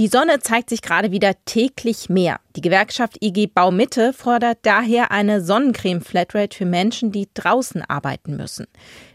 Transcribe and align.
Die 0.00 0.08
Sonne 0.08 0.40
zeigt 0.40 0.70
sich 0.70 0.82
gerade 0.82 1.12
wieder 1.12 1.34
täglich 1.44 2.08
mehr. 2.08 2.40
Die 2.56 2.60
Gewerkschaft 2.60 3.22
IG 3.22 3.46
Baumitte 3.46 4.12
fordert 4.12 4.58
daher 4.62 5.12
eine 5.12 5.40
Sonnencreme-Flatrate 5.40 6.56
für 6.56 6.64
Menschen, 6.64 7.12
die 7.12 7.28
draußen 7.32 7.80
arbeiten 7.82 8.34
müssen. 8.34 8.66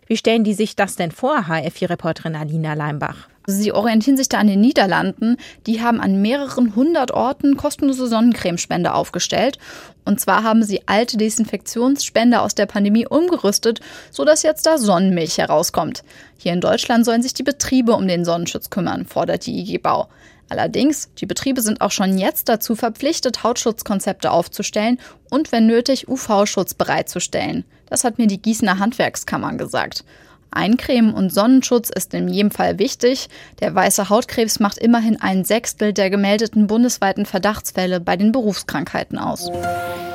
Wie 0.08 0.16
stellen 0.16 0.46
die 0.46 0.54
sich 0.54 0.78
das 0.78 0.96
denn 0.96 1.12
vor, 1.12 1.48
HF4-Reporterin 1.50 2.38
Alina 2.38 2.76
Leimbach? 2.76 3.28
Sie 3.46 3.74
orientieren 3.74 4.16
sich 4.16 4.30
da 4.30 4.38
an 4.38 4.48
den 4.48 4.62
Niederlanden. 4.62 5.36
Die 5.68 5.82
haben 5.82 6.00
an 6.00 6.22
mehreren 6.22 6.76
hundert 6.76 7.12
Orten 7.12 7.58
kostenlose 7.58 8.08
Sonnencremespende 8.08 8.94
aufgestellt. 8.94 9.58
Und 10.06 10.22
zwar 10.22 10.44
haben 10.44 10.64
sie 10.64 10.88
alte 10.88 11.18
Desinfektionsspender 11.18 12.42
aus 12.42 12.56
der 12.56 12.68
Pandemie 12.68 13.06
umgerüstet, 13.06 13.82
sodass 14.12 14.44
jetzt 14.44 14.66
da 14.66 14.78
Sonnenmilch 14.78 15.40
herauskommt. 15.40 16.04
Hier 16.38 16.54
in 16.54 16.62
Deutschland 16.62 17.04
sollen 17.04 17.22
sich 17.22 17.34
die 17.34 17.44
Betriebe 17.44 17.94
um 17.94 18.08
den 18.08 18.24
Sonnenschutz 18.24 18.70
kümmern, 18.70 19.06
fordert 19.06 19.46
die 19.46 19.60
IG 19.60 19.80
Bau. 19.80 20.08
Allerdings, 20.50 21.10
die 21.20 21.26
Betriebe 21.26 21.62
sind 21.62 21.82
auch 21.82 21.92
schon 21.92 22.18
jetzt 22.18 22.50
dazu 22.50 22.76
verpflichtet, 22.76 23.44
Hautschutzkonzepte 23.44 24.32
aufzustellen 24.32 25.00
und 25.30 25.52
wenn 25.52 25.68
nötig 25.68 26.08
UV-Schutz 26.08 26.74
bereitzustellen. 26.74 27.66
Das 27.88 28.04
hat 28.04 28.18
mir 28.18 28.28
die 28.28 28.42
Gießener 28.42 28.80
Handwerkskammer 28.80 29.54
gesagt. 29.54 30.04
Eincremen 30.52 31.14
und 31.14 31.32
Sonnenschutz 31.32 31.90
ist 31.90 32.14
in 32.14 32.28
jedem 32.28 32.52
Fall 32.52 32.80
wichtig. 32.80 33.30
Der 33.60 33.74
weiße 33.74 34.10
Hautkrebs 34.10 34.60
macht 34.60 34.80
immerhin 34.80 35.22
ein 35.22 35.46
Sechstel 35.46 35.94
der 35.94 36.10
gemeldeten 36.10 36.68
bundesweiten 36.68 37.26
Verdachtsfälle 37.26 38.00
bei 38.00 38.18
den 38.18 38.32
Berufskrankheiten 38.32 39.20
aus. 39.20 39.50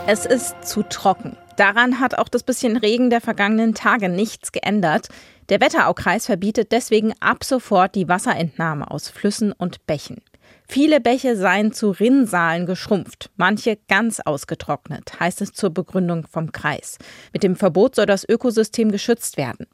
Es 0.06 0.26
ist 0.26 0.66
zu 0.66 0.82
trocken. 0.82 1.34
Daran 1.56 1.98
hat 1.98 2.18
auch 2.18 2.28
das 2.28 2.42
bisschen 2.42 2.76
Regen 2.76 3.08
der 3.08 3.22
vergangenen 3.22 3.74
Tage 3.74 4.10
nichts 4.10 4.52
geändert. 4.52 5.08
Der 5.48 5.62
Wetteraukreis 5.62 6.26
verbietet 6.26 6.72
deswegen 6.72 7.14
ab 7.20 7.42
sofort 7.42 7.94
die 7.94 8.06
Wasserentnahme 8.06 8.90
aus 8.90 9.08
Flüssen 9.08 9.52
und 9.52 9.86
Bächen. 9.86 10.20
Viele 10.68 11.00
Bäche 11.00 11.36
seien 11.36 11.72
zu 11.72 11.90
Rinnsalen 11.90 12.66
geschrumpft, 12.66 13.30
manche 13.36 13.78
ganz 13.88 14.20
ausgetrocknet, 14.20 15.20
heißt 15.20 15.40
es 15.40 15.52
zur 15.52 15.70
Begründung 15.70 16.26
vom 16.30 16.52
Kreis. 16.52 16.98
Mit 17.32 17.42
dem 17.42 17.56
Verbot 17.56 17.94
soll 17.94 18.06
das 18.06 18.28
Ökosystem 18.28 18.92
geschützt 18.92 19.38
werden. 19.38 19.66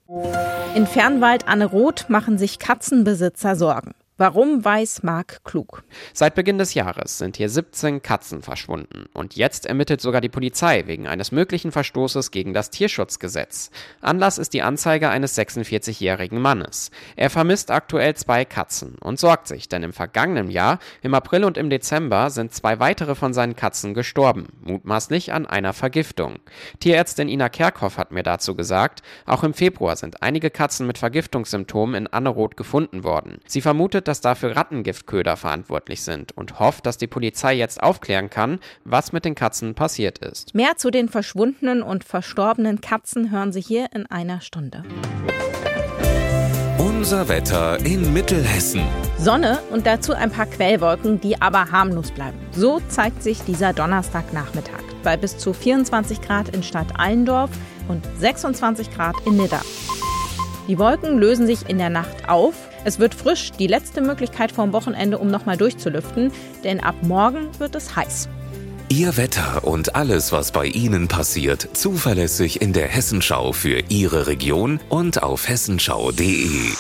In 0.77 0.87
Fernwald 0.87 1.49
Anne 1.49 1.67
Roth 1.67 2.09
machen 2.09 2.39
sich 2.39 2.61
Katzenbesitzer 2.61 3.57
Sorgen. 3.57 3.95
Warum 4.21 4.63
weiß 4.63 5.03
Marc 5.03 5.45
Klug? 5.45 5.83
Seit 6.13 6.35
Beginn 6.35 6.59
des 6.59 6.75
Jahres 6.75 7.17
sind 7.17 7.39
hier 7.39 7.49
17 7.49 8.03
Katzen 8.03 8.43
verschwunden. 8.43 9.07
Und 9.15 9.35
jetzt 9.35 9.65
ermittelt 9.65 10.03
sogar 10.03 10.21
die 10.21 10.29
Polizei 10.29 10.87
wegen 10.87 11.07
eines 11.07 11.33
möglichen 11.33 11.73
Verstoßes 11.73 12.31
gegen 12.31 12.53
das 12.53 12.69
Tierschutzgesetz. 12.69 13.71
Anlass 14.03 14.37
ist 14.37 14.53
die 14.53 14.61
Anzeige 14.61 15.09
eines 15.09 15.39
46-jährigen 15.39 16.39
Mannes. 16.39 16.91
Er 17.17 17.31
vermisst 17.31 17.71
aktuell 17.71 18.15
zwei 18.15 18.45
Katzen 18.45 18.97
und 19.01 19.19
sorgt 19.19 19.49
sich, 19.49 19.71
denn 19.71 19.83
im 19.83 19.95
vergangenen 19.95 20.51
Jahr, 20.51 20.81
im 21.01 21.15
April 21.15 21.45
und 21.45 21.57
im 21.57 21.71
Dezember, 21.71 22.29
sind 22.29 22.53
zwei 22.53 22.79
weitere 22.79 23.15
von 23.15 23.33
seinen 23.33 23.57
Katzen 23.57 23.95
gestorben, 23.95 24.49
mutmaßlich 24.61 25.33
an 25.33 25.47
einer 25.47 25.73
Vergiftung. 25.73 26.41
Tierärztin 26.79 27.31
Ina 27.31 27.49
Kerkhoff 27.49 27.97
hat 27.97 28.13
mir 28.13 28.23
dazu 28.23 28.55
gesagt, 28.55 29.01
auch 29.25 29.45
im 29.45 29.55
Februar 29.55 29.97
sind 29.97 30.23
einige 30.23 30.51
Katzen 30.51 30.87
mit 30.87 30.99
Vergiftungssymptomen 30.99 31.95
in 31.95 32.07
Anneroth 32.07 32.59
gefunden 32.59 33.03
worden. 33.03 33.39
Sie 33.47 33.63
vermutet, 33.63 34.10
dass 34.11 34.21
dafür 34.21 34.57
Rattengiftköder 34.57 35.37
verantwortlich 35.37 36.03
sind 36.03 36.37
und 36.37 36.59
hofft, 36.59 36.85
dass 36.85 36.99
die 36.99 37.07
Polizei 37.07 37.55
jetzt 37.55 37.81
aufklären 37.81 38.29
kann, 38.29 38.59
was 38.83 39.13
mit 39.13 39.25
den 39.25 39.37
Katzen 39.37 39.77
passiert 39.77 40.19
ist. 40.19 40.53
Mehr 40.53 40.77
zu 40.77 40.91
den 40.91 41.09
verschwundenen 41.09 41.81
und 41.81 42.03
verstorbenen 42.03 42.81
Katzen 42.81 43.31
hören 43.31 43.53
Sie 43.53 43.61
hier 43.61 43.87
in 43.95 44.07
einer 44.07 44.41
Stunde. 44.41 44.83
Unser 46.77 47.29
Wetter 47.29 47.79
in 47.87 48.13
Mittelhessen. 48.13 48.83
Sonne 49.17 49.61
und 49.71 49.87
dazu 49.87 50.13
ein 50.13 50.33
paar 50.33 50.47
Quellwolken, 50.47 51.21
die 51.21 51.41
aber 51.41 51.71
harmlos 51.71 52.11
bleiben. 52.11 52.37
So 52.51 52.81
zeigt 52.89 53.23
sich 53.23 53.43
dieser 53.43 53.73
Donnerstagnachmittag 53.73 54.83
bei 55.05 55.17
bis 55.17 55.39
zu 55.39 55.53
24 55.53 56.21
Grad 56.21 56.49
in 56.49 56.65
Stadt 56.65 56.99
Allendorf 56.99 57.51
und 57.87 58.05
26 58.19 58.91
Grad 58.93 59.15
in 59.25 59.37
Nidda. 59.37 59.61
Die 60.67 60.81
Wolken 60.81 61.17
lösen 61.17 61.47
sich 61.47 61.69
in 61.69 61.79
der 61.79 61.91
Nacht 61.91 62.29
auf. 62.29 62.70
Es 62.85 62.99
wird 62.99 63.15
frisch, 63.15 63.53
die 63.53 63.67
letzte 63.67 64.01
Möglichkeit 64.01 64.53
vorm 64.53 64.73
Wochenende, 64.73 65.19
um 65.19 65.31
nochmal 65.31 65.57
durchzulüften, 65.57 66.33
denn 66.65 66.81
ab 66.81 66.95
morgen 67.03 67.49
wird 67.59 67.75
es 67.75 67.95
heiß. 67.97 68.29
Ihr 68.89 69.17
Wetter 69.17 69.63
und 69.65 69.95
alles, 69.95 70.33
was 70.33 70.51
bei 70.51 70.67
Ihnen 70.67 71.07
passiert, 71.07 71.69
zuverlässig 71.75 72.61
in 72.61 72.73
der 72.73 72.89
Hessenschau 72.89 73.53
für 73.53 73.85
Ihre 73.89 74.27
Region 74.27 74.81
und 74.89 75.23
auf 75.23 75.49
hessenschau.de. 75.49 76.73